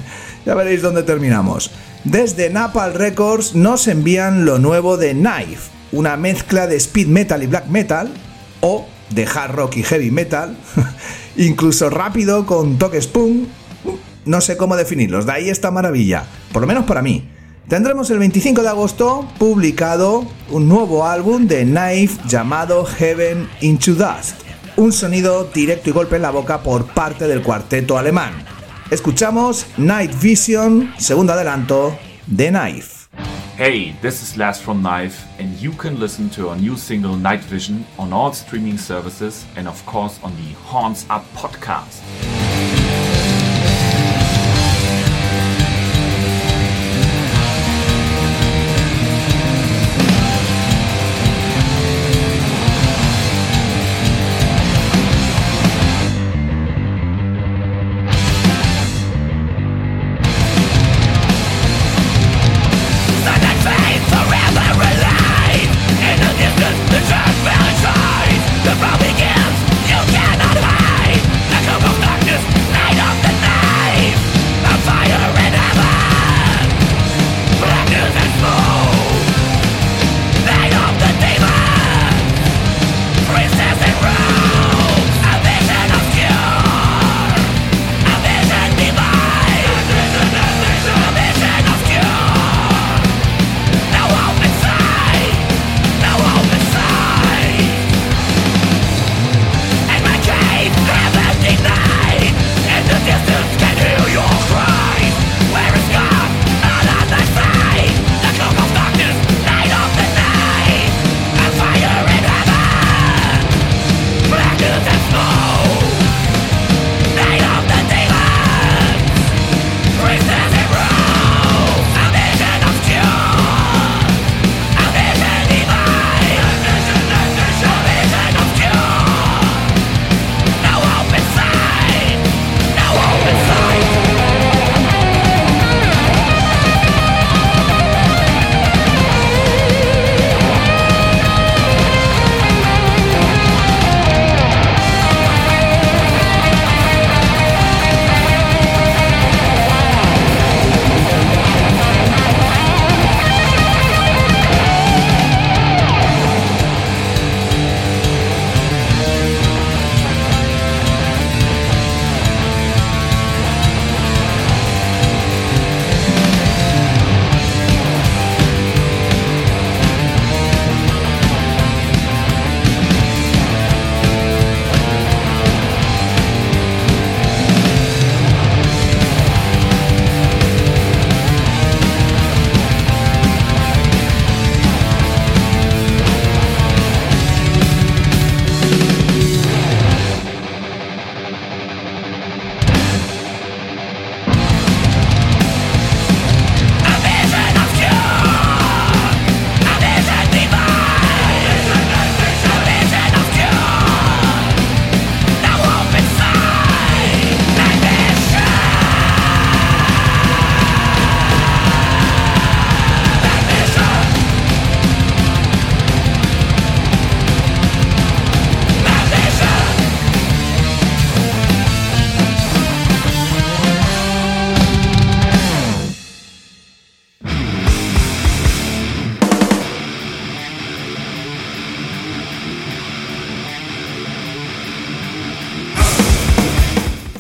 ya 0.46 0.56
veréis 0.56 0.82
dónde 0.82 1.04
terminamos. 1.04 1.70
Desde 2.04 2.50
Napal 2.50 2.96
Records 2.96 3.54
nos 3.54 3.88
envían 3.88 4.46
lo 4.46 4.58
nuevo 4.58 4.98
de 4.98 5.12
Knife, 5.12 5.70
una 5.92 6.18
mezcla 6.18 6.66
de 6.66 6.78
speed 6.78 7.06
metal 7.06 7.44
y 7.44 7.46
black 7.48 7.68
metal, 7.68 8.12
o 8.62 8.88
de 9.12 9.28
hard 9.28 9.52
rock 9.52 9.78
y 9.78 9.84
heavy 9.84 10.10
metal, 10.10 10.58
incluso 11.38 11.92
rápido 11.92 12.48
con 12.48 12.80
toques 12.80 13.06
punk. 13.06 13.48
No 14.26 14.42
sé 14.42 14.58
cómo 14.58 14.76
definirlos, 14.76 15.28
de 15.28 15.34
ahí 15.34 15.50
esta 15.50 15.70
maravilla, 15.70 16.24
por 16.52 16.62
lo 16.62 16.68
menos 16.68 16.86
para 16.86 17.04
mí. 17.04 17.30
Tendremos 17.68 18.10
el 18.10 18.18
25 18.18 18.64
de 18.64 18.70
agosto 18.70 19.30
publicado 19.38 20.26
un 20.50 20.68
nuevo 20.68 21.06
álbum 21.06 21.46
de 21.46 21.64
Knife 21.64 22.20
llamado 22.28 22.86
Heaven 22.86 23.48
into 23.62 23.94
Dust, 23.94 24.42
un 24.80 24.94
sonido 24.94 25.44
directo 25.44 25.90
y 25.90 25.94
golpe 25.94 26.16
en 26.16 26.22
la 26.22 26.32
boca 26.32 26.64
por 26.64 26.86
parte 26.94 27.28
del 27.28 27.42
cuarteto 27.42 27.98
alemán. 27.98 28.32
Escuchamos 28.90 29.66
Night 29.76 30.14
Vision, 30.22 30.94
segundo 30.98 31.34
adelanto 31.34 31.98
de 32.28 32.48
Knife. 32.48 33.10
Hey, 33.58 33.94
this 34.02 34.24
is 34.24 34.38
Lars 34.38 34.58
from 34.58 34.82
Knife, 34.82 35.28
and 35.38 35.60
you 35.60 35.74
can 35.74 36.00
listen 36.00 36.30
to 36.30 36.48
our 36.48 36.56
new 36.56 36.78
single 36.78 37.18
Night 37.18 37.44
Vision 37.44 37.86
on 37.98 38.14
all 38.14 38.32
streaming 38.34 38.78
services 38.78 39.46
and, 39.58 39.68
of 39.68 39.86
course, 39.86 40.18
on 40.24 40.32
the 40.38 40.54
Horns 40.72 41.06
Up 41.10 41.26
podcast. 41.36 42.00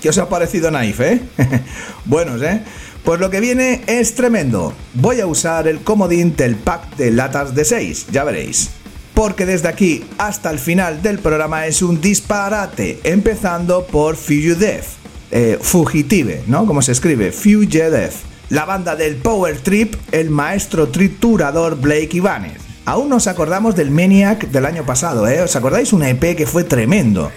¿Qué 0.09 0.11
os 0.11 0.17
ha 0.17 0.27
parecido 0.27 0.69
Knife, 0.69 1.13
eh? 1.13 1.21
Buenos, 2.05 2.41
¿eh? 2.41 2.63
Pues 3.03 3.19
lo 3.19 3.29
que 3.29 3.39
viene 3.39 3.83
es 3.85 4.15
tremendo. 4.15 4.73
Voy 4.95 5.19
a 5.19 5.27
usar 5.27 5.67
el 5.67 5.81
comodín 5.81 6.35
del 6.35 6.55
pack 6.55 6.95
de 6.95 7.11
latas 7.11 7.53
de 7.53 7.63
6, 7.63 8.07
ya 8.11 8.23
veréis. 8.23 8.71
Porque 9.13 9.45
desde 9.45 9.67
aquí 9.67 10.03
hasta 10.17 10.49
el 10.49 10.57
final 10.57 11.03
del 11.03 11.19
programa 11.19 11.67
es 11.67 11.83
un 11.83 12.01
disparate, 12.01 12.99
empezando 13.03 13.85
por 13.85 14.15
Fugitive, 14.15 14.81
eh, 15.29 15.59
Fugitive, 15.61 16.41
¿no? 16.47 16.65
Como 16.65 16.81
se 16.81 16.93
escribe, 16.93 17.31
Fugitive. 17.31 18.09
La 18.49 18.65
banda 18.65 18.95
del 18.95 19.17
Power 19.17 19.59
Trip, 19.59 19.93
el 20.11 20.31
maestro 20.31 20.87
triturador 20.87 21.79
Blake 21.79 22.17
Ibanez. 22.17 22.57
Aún 22.85 23.09
nos 23.09 23.27
acordamos 23.27 23.75
del 23.75 23.91
Maniac 23.91 24.49
del 24.49 24.65
año 24.65 24.87
pasado, 24.87 25.27
¿eh? 25.27 25.43
¿Os 25.43 25.55
acordáis? 25.55 25.93
Un 25.93 26.01
EP 26.01 26.35
que 26.35 26.47
fue 26.47 26.63
tremendo. 26.63 27.31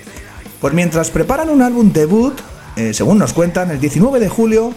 Pues 0.59 0.73
mientras 0.73 1.11
preparan 1.11 1.51
un 1.51 1.61
álbum 1.61 1.93
debut, 1.93 2.41
eh, 2.77 2.95
según 2.95 3.19
nos 3.19 3.33
cuentan, 3.33 3.71
el 3.71 3.81
19 3.81 4.21
de 4.21 4.29
julio 4.29 4.73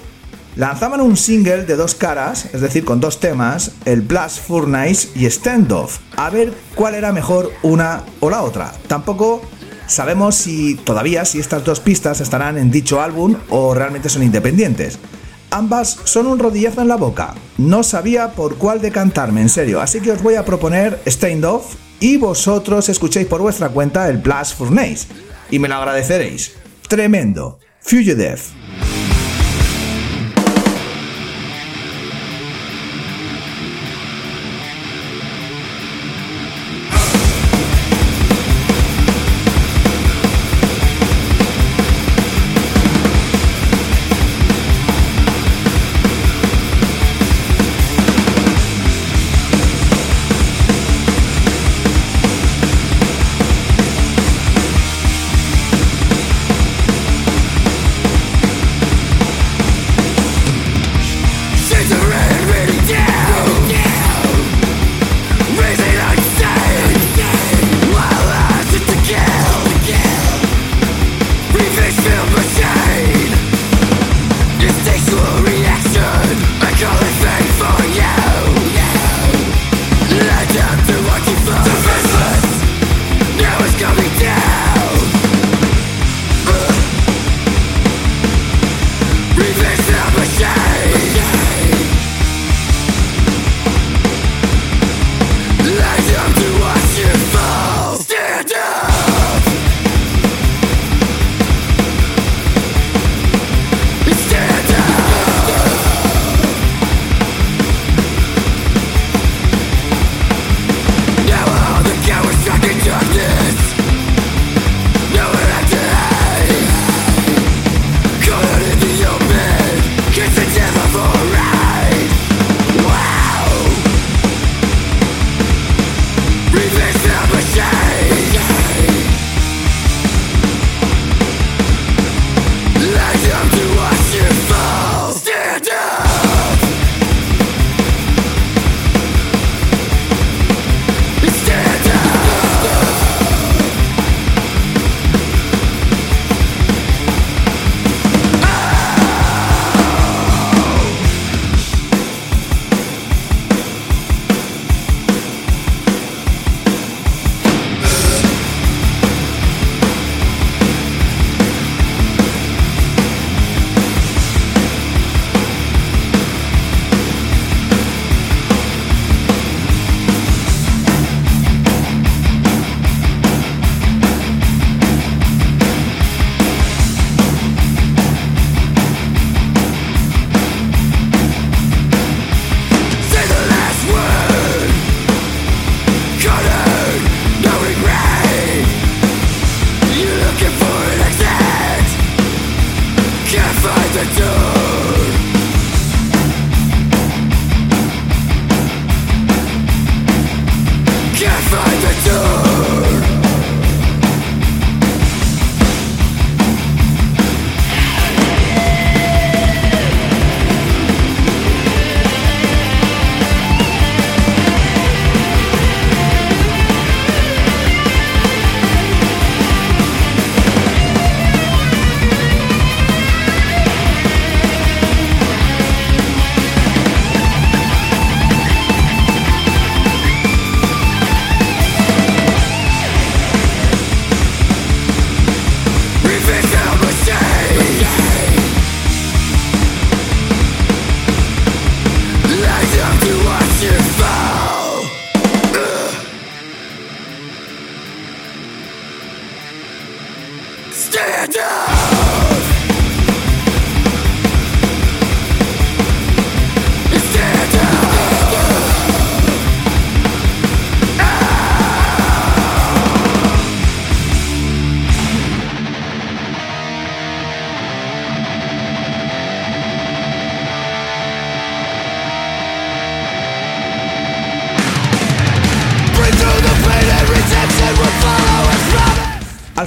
lanzaban 0.55 1.01
un 1.01 1.17
single 1.17 1.63
de 1.65 1.75
dos 1.75 1.95
caras, 1.95 2.47
es 2.53 2.61
decir, 2.61 2.85
con 2.85 2.99
dos 2.99 3.19
temas, 3.19 3.71
el 3.85 4.01
Blast 4.01 4.39
Furnace 4.45 5.09
y 5.15 5.29
Standoff, 5.29 5.99
a 6.15 6.29
ver 6.29 6.53
cuál 6.75 6.95
era 6.95 7.11
mejor 7.11 7.51
una 7.61 8.03
o 8.19 8.29
la 8.29 8.41
otra. 8.41 8.73
Tampoco 8.87 9.41
sabemos 9.87 10.35
si 10.35 10.75
todavía 10.75 11.25
si 11.25 11.39
estas 11.39 11.63
dos 11.63 11.79
pistas 11.79 12.21
estarán 12.21 12.57
en 12.57 12.71
dicho 12.71 13.01
álbum 13.01 13.35
o 13.49 13.73
realmente 13.73 14.09
son 14.09 14.23
independientes. 14.23 14.99
Ambas 15.51 15.99
son 16.03 16.27
un 16.27 16.39
rodillazo 16.39 16.81
en 16.81 16.87
la 16.87 16.97
boca. 16.97 17.33
No 17.57 17.83
sabía 17.83 18.31
por 18.31 18.55
cuál 18.55 18.81
decantarme, 18.81 19.41
en 19.41 19.49
serio, 19.49 19.79
así 19.79 20.01
que 20.01 20.11
os 20.11 20.21
voy 20.21 20.35
a 20.35 20.43
proponer 20.43 20.99
Standoff 21.07 21.75
y 21.99 22.17
vosotros 22.17 22.89
escuchéis 22.89 23.27
por 23.27 23.41
vuestra 23.41 23.69
cuenta 23.69 24.09
el 24.09 24.17
Blast 24.17 24.57
Furnace 24.57 25.07
y 25.49 25.59
me 25.59 25.69
lo 25.69 25.75
agradeceréis. 25.75 26.53
Tremendo. 26.89 27.59
Fugitive. 27.85 28.41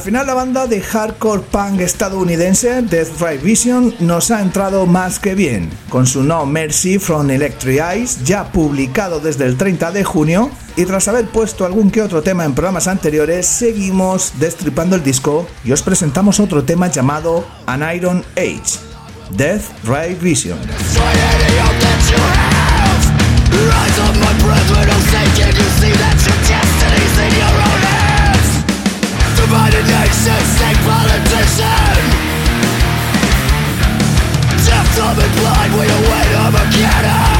Final 0.08 0.26
la 0.26 0.32
banda 0.32 0.66
de 0.66 0.80
hardcore 0.80 1.42
punk 1.42 1.80
estadounidense 1.80 2.80
Death 2.80 3.20
Right 3.20 3.42
Vision 3.42 3.94
nos 4.00 4.30
ha 4.30 4.40
entrado 4.40 4.86
más 4.86 5.18
que 5.18 5.34
bien, 5.34 5.68
con 5.90 6.06
su 6.06 6.22
No 6.22 6.46
Mercy 6.46 6.98
from 6.98 7.28
Electric 7.28 7.78
Eyes 7.78 8.24
ya 8.24 8.50
publicado 8.50 9.20
desde 9.20 9.44
el 9.44 9.58
30 9.58 9.90
de 9.90 10.04
junio 10.04 10.50
y 10.76 10.86
tras 10.86 11.08
haber 11.08 11.26
puesto 11.26 11.66
algún 11.66 11.90
que 11.90 12.00
otro 12.00 12.22
tema 12.22 12.46
en 12.46 12.54
programas 12.54 12.88
anteriores 12.88 13.46
seguimos 13.46 14.32
destripando 14.38 14.96
el 14.96 15.02
disco 15.02 15.46
y 15.62 15.72
os 15.72 15.82
presentamos 15.82 16.40
otro 16.40 16.64
tema 16.64 16.88
llamado 16.88 17.46
An 17.66 17.84
Iron 17.94 18.24
Age, 18.34 18.78
Death 19.36 19.64
Right 19.84 20.18
Vision. 20.22 20.58
State 30.10 30.76
politician. 30.84 31.98
Deaf, 34.64 34.96
dumb 34.96 35.18
and 35.18 35.34
blind, 35.36 35.72
we 35.74 35.86
await 35.86 36.34
Armageddon 36.34 37.37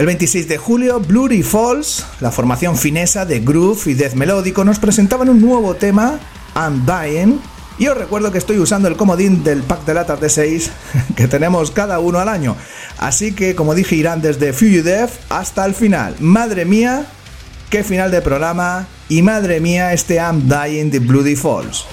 El 0.00 0.06
26 0.06 0.48
de 0.48 0.56
julio, 0.56 0.98
Blurry 0.98 1.42
Falls, 1.42 2.06
la 2.20 2.30
formación 2.30 2.78
finesa 2.78 3.26
de 3.26 3.40
groove 3.40 3.82
y 3.84 3.92
death 3.92 4.14
melódico, 4.14 4.64
nos 4.64 4.78
presentaban 4.78 5.28
un 5.28 5.42
nuevo 5.42 5.74
tema, 5.74 6.18
I'm 6.56 6.86
Dying, 6.86 7.38
y 7.78 7.86
os 7.86 7.98
recuerdo 7.98 8.32
que 8.32 8.38
estoy 8.38 8.56
usando 8.56 8.88
el 8.88 8.96
comodín 8.96 9.44
del 9.44 9.62
pack 9.62 9.84
de 9.84 9.92
latas 9.92 10.18
de 10.18 10.30
6 10.30 10.70
que 11.16 11.28
tenemos 11.28 11.70
cada 11.70 11.98
uno 11.98 12.18
al 12.18 12.30
año. 12.30 12.56
Así 12.96 13.32
que, 13.32 13.54
como 13.54 13.74
dije, 13.74 13.94
irán 13.94 14.22
desde 14.22 14.52
Death 14.52 15.10
hasta 15.28 15.66
el 15.66 15.74
final. 15.74 16.16
Madre 16.18 16.64
mía, 16.64 17.04
qué 17.68 17.84
final 17.84 18.10
de 18.10 18.22
programa, 18.22 18.86
y 19.10 19.20
madre 19.20 19.60
mía, 19.60 19.92
este 19.92 20.14
I'm 20.14 20.48
Dying 20.48 20.90
de 20.90 21.00
Bloody 21.00 21.36
Falls. 21.36 21.84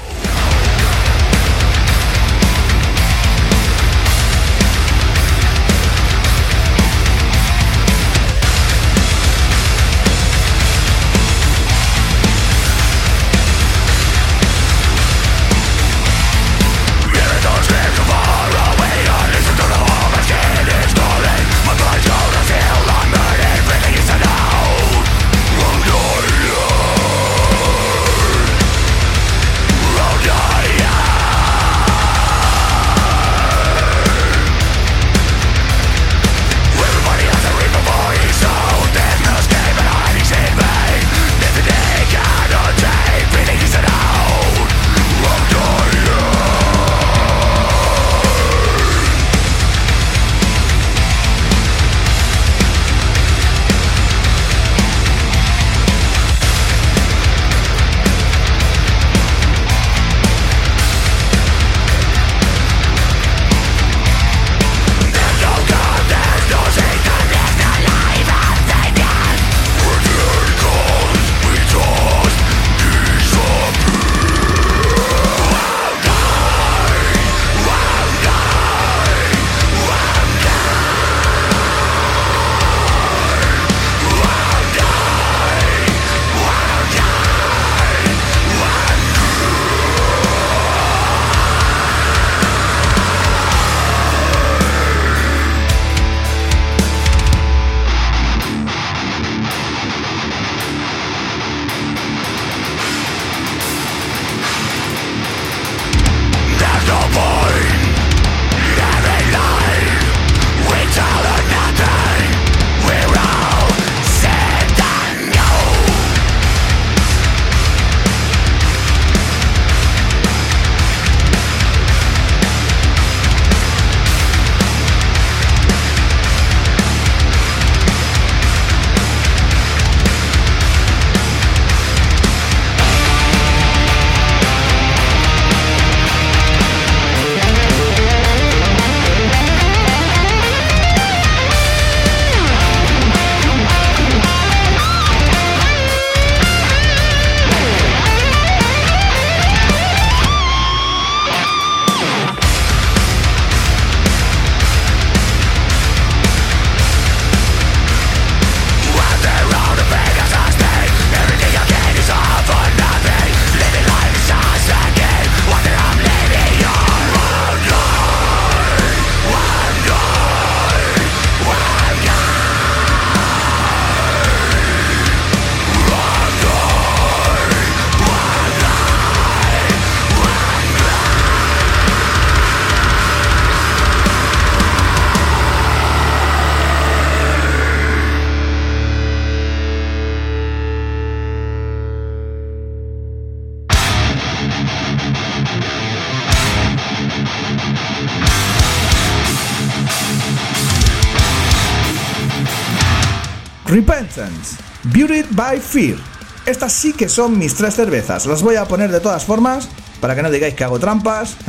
Beauty 204.83 205.23
by 205.31 205.59
Fear. 205.59 205.97
Estas 206.45 206.73
sí 206.73 206.93
que 206.93 207.09
son 207.09 207.37
mis 207.37 207.55
tres 207.55 207.75
cervezas. 207.75 208.25
Las 208.25 208.41
voy 208.41 208.55
a 208.55 208.65
poner 208.65 208.91
de 208.91 208.99
todas 208.99 209.25
formas 209.25 209.67
para 209.99 210.15
que 210.15 210.23
no 210.23 210.31
digáis 210.31 210.53
que 210.53 210.63
hago 210.63 210.79
trampas. 210.79 211.35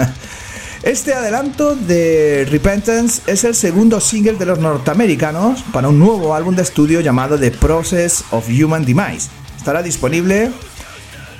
Este 0.82 1.12
adelanto 1.12 1.74
de 1.74 2.46
Repentance 2.48 3.22
es 3.26 3.42
el 3.42 3.56
segundo 3.56 4.00
single 4.00 4.34
de 4.34 4.46
los 4.46 4.60
norteamericanos 4.60 5.64
para 5.72 5.88
un 5.88 5.98
nuevo 5.98 6.36
álbum 6.36 6.54
de 6.54 6.62
estudio 6.62 7.00
llamado 7.00 7.36
The 7.36 7.50
Process 7.50 8.24
of 8.30 8.48
Human 8.48 8.84
Demise. 8.84 9.28
Estará 9.56 9.82
disponible 9.82 10.52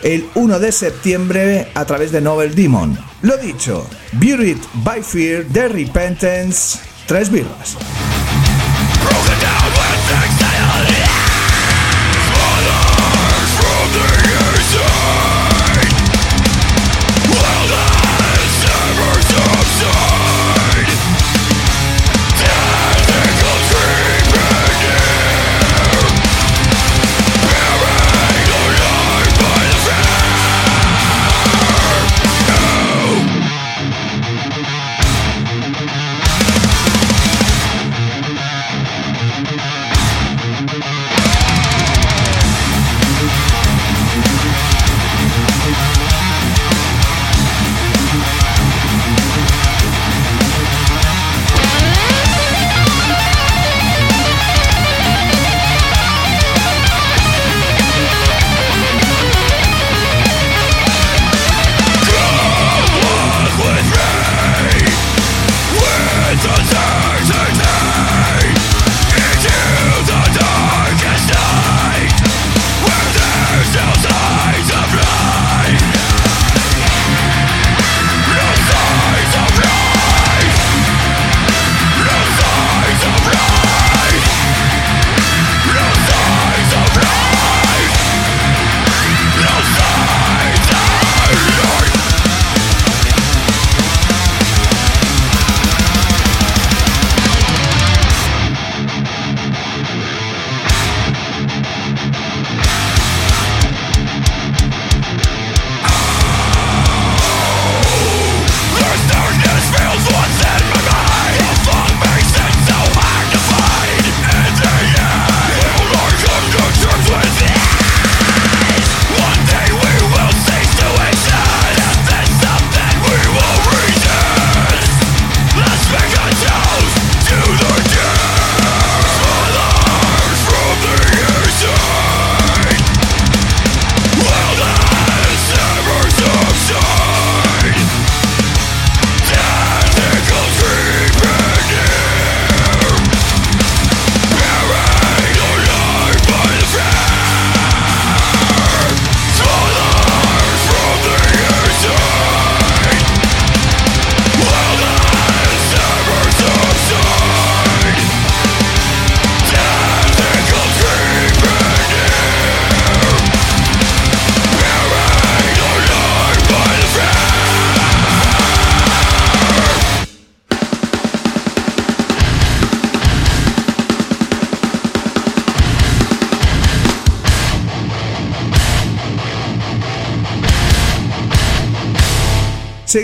el 0.03 0.29
1 0.35 0.59
de 0.59 0.73
septiembre 0.73 1.69
a 1.75 1.85
través 1.85 2.11
de 2.11 2.21
Novel 2.21 2.55
Demon. 2.55 2.99
Lo 3.23 3.37
dicho, 3.37 3.87
Beauty 4.13 4.61
by 4.75 5.03
Fear 5.03 5.47
de 5.47 5.69
Repentance, 5.69 6.81
tres 7.07 7.31
birras. 7.31 7.77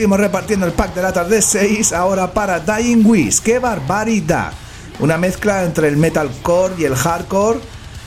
Repartiendo 0.05 0.67
el 0.67 0.73
pack 0.73 0.95
de 0.95 1.03
latas 1.03 1.31
de 1.31 1.41
6 1.41 1.95
ahora 1.95 2.31
para 2.31 2.61
Dying 2.61 3.05
Wish. 3.07 3.41
¡Qué 3.41 3.59
barbaridad! 3.59 4.53
Una 5.01 5.17
mezcla 5.17 5.65
entre 5.65 5.89
el 5.89 5.97
metalcore 5.97 6.75
y 6.79 6.85
el 6.85 6.95
hardcore 6.95 7.59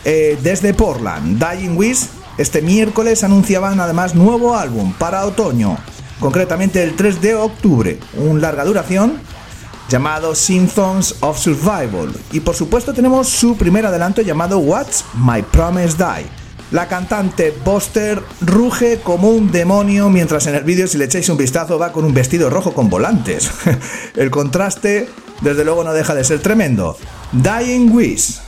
eh, 0.05 0.37
desde 0.41 0.75
Portland. 0.75 1.43
Dying 1.43 1.75
Wish 1.75 2.07
este 2.37 2.61
miércoles 2.61 3.23
anunciaban 3.23 3.79
además 3.79 4.13
nuevo 4.13 4.55
álbum 4.55 4.93
para 4.93 5.25
otoño, 5.25 5.75
concretamente 6.19 6.83
el 6.83 6.95
3 6.95 7.19
de 7.19 7.33
octubre, 7.33 7.99
un 8.15 8.41
larga 8.41 8.63
duración 8.63 9.19
llamado 9.89 10.35
Symphons 10.35 11.15
of 11.21 11.39
Survival. 11.39 12.13
Y 12.31 12.41
por 12.41 12.55
supuesto 12.55 12.93
tenemos 12.93 13.27
su 13.27 13.57
primer 13.57 13.87
adelanto 13.87 14.21
llamado 14.21 14.59
What's 14.59 15.03
My 15.15 15.41
Promise 15.41 15.97
Die 15.97 16.46
la 16.71 16.87
cantante 16.87 17.55
Buster 17.63 18.21
ruge 18.41 18.99
como 19.01 19.29
un 19.29 19.51
demonio 19.51 20.09
mientras 20.09 20.47
en 20.47 20.55
el 20.55 20.63
vídeo, 20.63 20.87
si 20.87 20.97
le 20.97 21.05
echáis 21.05 21.29
un 21.29 21.37
vistazo, 21.37 21.79
va 21.79 21.91
con 21.91 22.03
un 22.03 22.13
vestido 22.13 22.49
rojo 22.49 22.73
con 22.73 22.89
volantes. 22.89 23.49
el 24.15 24.29
contraste, 24.29 25.07
desde 25.41 25.63
luego, 25.63 25.83
no 25.83 25.93
deja 25.93 26.13
de 26.13 26.23
ser 26.23 26.39
tremendo. 26.39 26.97
Dying 27.31 27.91
Wish. 27.93 28.46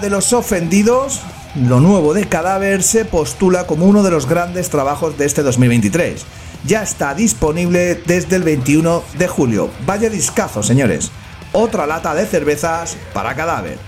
De 0.00 0.10
los 0.10 0.32
ofendidos, 0.32 1.20
lo 1.54 1.80
nuevo 1.80 2.14
de 2.14 2.26
Cadáver 2.26 2.82
se 2.82 3.04
postula 3.04 3.66
como 3.66 3.86
uno 3.86 4.02
de 4.02 4.10
los 4.10 4.26
grandes 4.26 4.70
trabajos 4.70 5.18
de 5.18 5.26
este 5.26 5.42
2023. 5.42 6.24
Ya 6.64 6.82
está 6.82 7.14
disponible 7.14 8.00
desde 8.06 8.36
el 8.36 8.42
21 8.42 9.02
de 9.18 9.28
julio. 9.28 9.70
Vaya 9.86 10.08
discazo, 10.08 10.62
señores. 10.62 11.10
Otra 11.52 11.86
lata 11.86 12.14
de 12.14 12.26
cervezas 12.26 12.96
para 13.12 13.34
Cadáver. 13.34 13.78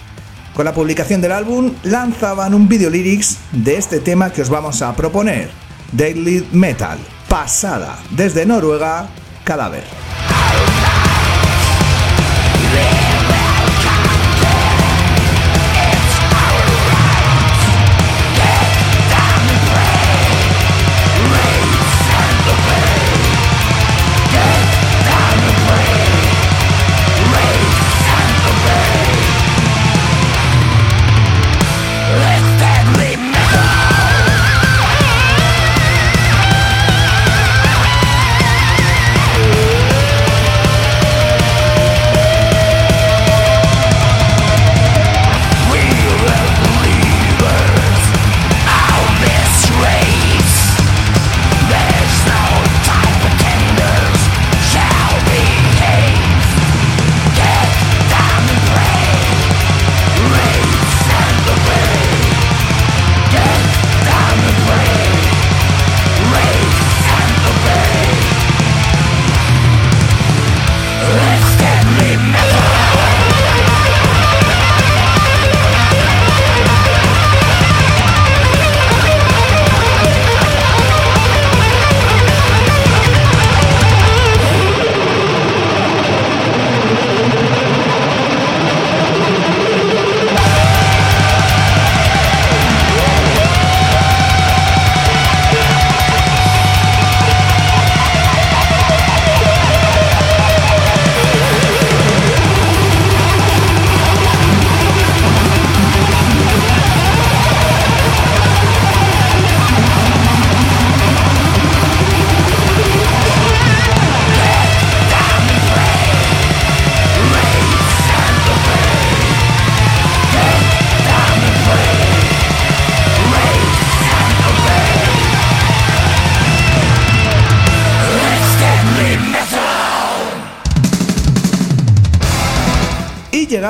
Con 0.54 0.66
la 0.66 0.74
publicación 0.74 1.20
del 1.20 1.32
álbum 1.32 1.72
lanzaban 1.82 2.54
un 2.54 2.68
video 2.68 2.90
lyrics 2.90 3.38
de 3.52 3.76
este 3.76 4.00
tema 4.00 4.30
que 4.30 4.42
os 4.42 4.50
vamos 4.50 4.82
a 4.82 4.94
proponer. 4.94 5.50
Daily 5.92 6.46
Metal. 6.52 6.98
Pasada. 7.28 7.98
Desde 8.10 8.44
Noruega, 8.44 9.08
Cadáver. 9.44 9.84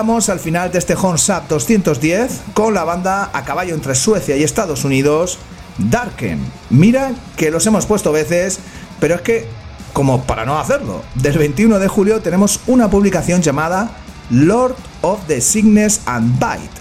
Al 0.02 0.40
final 0.40 0.72
de 0.72 0.80
este 0.80 0.96
Honsap 0.96 1.48
210 1.48 2.40
con 2.54 2.74
la 2.74 2.82
banda 2.82 3.30
a 3.32 3.44
caballo 3.44 3.72
entre 3.72 3.94
Suecia 3.94 4.36
y 4.36 4.42
Estados 4.42 4.84
Unidos, 4.84 5.38
Darken. 5.78 6.40
Mira 6.70 7.12
que 7.36 7.52
los 7.52 7.64
hemos 7.68 7.86
puesto 7.86 8.10
veces, 8.10 8.58
pero 8.98 9.14
es 9.14 9.20
que, 9.20 9.46
como 9.92 10.24
para 10.24 10.44
no 10.44 10.58
hacerlo, 10.58 11.02
del 11.14 11.38
21 11.38 11.78
de 11.78 11.86
julio 11.86 12.20
tenemos 12.20 12.58
una 12.66 12.90
publicación 12.90 13.42
llamada 13.42 13.92
Lord 14.30 14.74
of 15.02 15.20
the 15.28 15.40
Sickness 15.40 16.00
and 16.06 16.36
Bite. 16.40 16.74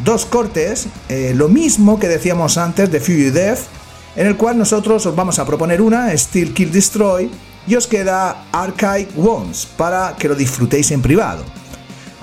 Dos 0.00 0.26
cortes, 0.26 0.88
eh, 1.08 1.34
lo 1.36 1.46
mismo 1.46 2.00
que 2.00 2.08
decíamos 2.08 2.58
antes 2.58 2.90
de 2.90 2.98
Fury 2.98 3.30
Death, 3.30 3.60
en 4.16 4.26
el 4.26 4.36
cual 4.36 4.58
nosotros 4.58 5.06
os 5.06 5.14
vamos 5.14 5.38
a 5.38 5.46
proponer 5.46 5.80
una, 5.80 6.16
Steel 6.18 6.52
Kill 6.52 6.72
Destroy, 6.72 7.30
y 7.68 7.76
os 7.76 7.86
queda 7.86 8.44
Archive 8.50 9.08
Wounds 9.14 9.66
para 9.76 10.16
que 10.18 10.26
lo 10.26 10.34
disfrutéis 10.34 10.90
en 10.90 11.00
privado. 11.00 11.44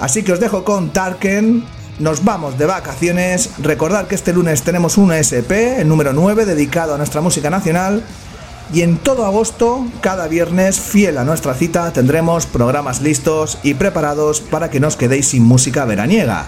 Así 0.03 0.21
que 0.21 0.33
os 0.33 0.39
dejo 0.41 0.65
con 0.65 0.91
Tarken, 0.91 1.63
nos 1.99 2.25
vamos 2.25 2.57
de 2.57 2.65
vacaciones, 2.65 3.51
recordad 3.59 4.05
que 4.05 4.15
este 4.15 4.33
lunes 4.33 4.61
tenemos 4.61 4.97
un 4.97 5.13
SP, 5.15 5.79
el 5.79 5.87
número 5.87 6.11
9, 6.11 6.43
dedicado 6.43 6.93
a 6.93 6.97
nuestra 6.97 7.21
música 7.21 7.49
nacional, 7.49 8.03
y 8.73 8.81
en 8.81 8.97
todo 8.97 9.25
agosto, 9.25 9.87
cada 10.01 10.27
viernes, 10.27 10.77
fiel 10.77 11.17
a 11.17 11.23
nuestra 11.23 11.53
cita, 11.53 11.93
tendremos 11.93 12.47
programas 12.47 13.01
listos 13.01 13.59
y 13.63 13.75
preparados 13.75 14.41
para 14.41 14.69
que 14.69 14.81
no 14.81 14.89
os 14.89 14.97
quedéis 14.97 15.29
sin 15.29 15.43
música 15.43 15.85
veraniega. 15.85 16.47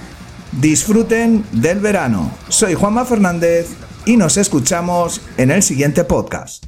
Disfruten 0.51 1.45
del 1.53 1.79
verano. 1.79 2.31
Soy 2.49 2.73
Juanma 2.73 3.05
Fernández 3.05 3.69
y 4.05 4.17
nos 4.17 4.35
escuchamos 4.35 5.21
en 5.37 5.51
el 5.51 5.63
siguiente 5.63 6.03
podcast. 6.03 6.65